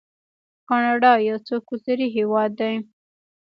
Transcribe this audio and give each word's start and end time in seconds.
کاناډا 0.67 1.11
یو 1.27 1.37
څو 1.47 1.55
کلتوری 1.67 2.07
هیواد 2.17 2.51
دی. 2.59 2.73